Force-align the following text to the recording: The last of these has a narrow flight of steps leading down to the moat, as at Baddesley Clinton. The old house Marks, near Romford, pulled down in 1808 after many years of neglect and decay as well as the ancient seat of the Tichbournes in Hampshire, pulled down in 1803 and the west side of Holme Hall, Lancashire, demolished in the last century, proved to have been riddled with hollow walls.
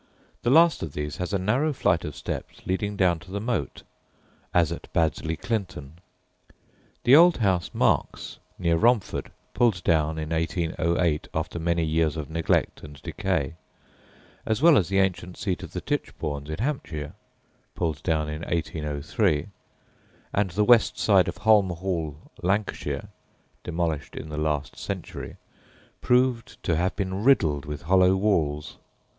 The 0.41 0.49
last 0.49 0.81
of 0.81 0.93
these 0.93 1.17
has 1.17 1.31
a 1.31 1.37
narrow 1.37 1.73
flight 1.73 2.03
of 2.03 2.15
steps 2.15 2.65
leading 2.65 2.95
down 2.95 3.19
to 3.19 3.29
the 3.29 3.39
moat, 3.39 3.83
as 4.51 4.71
at 4.71 4.91
Baddesley 4.93 5.37
Clinton. 5.39 5.99
The 7.03 7.15
old 7.15 7.37
house 7.37 7.69
Marks, 7.71 8.39
near 8.57 8.77
Romford, 8.77 9.31
pulled 9.53 9.83
down 9.83 10.17
in 10.17 10.31
1808 10.31 11.27
after 11.35 11.59
many 11.59 11.85
years 11.85 12.17
of 12.17 12.31
neglect 12.31 12.81
and 12.81 12.99
decay 13.03 13.53
as 14.43 14.59
well 14.59 14.75
as 14.75 14.89
the 14.89 14.97
ancient 14.97 15.37
seat 15.37 15.61
of 15.61 15.71
the 15.71 15.81
Tichbournes 15.81 16.49
in 16.49 16.57
Hampshire, 16.57 17.13
pulled 17.75 18.01
down 18.01 18.27
in 18.27 18.41
1803 18.41 19.49
and 20.33 20.49
the 20.49 20.63
west 20.65 20.97
side 20.97 21.27
of 21.27 21.37
Holme 21.37 21.69
Hall, 21.69 22.17
Lancashire, 22.41 23.09
demolished 23.63 24.15
in 24.15 24.29
the 24.29 24.37
last 24.39 24.75
century, 24.77 25.35
proved 26.01 26.57
to 26.63 26.75
have 26.75 26.95
been 26.95 27.23
riddled 27.23 27.65
with 27.65 27.83
hollow 27.83 28.15
walls. 28.15 28.77